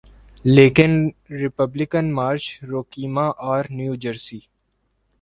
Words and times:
لیکن 0.55 0.91
Republican 1.41 2.05
Marge 2.13 2.43
Roukema 2.61 3.27
R 3.53 3.65
New 3.77 3.93
Jersey 3.95 4.39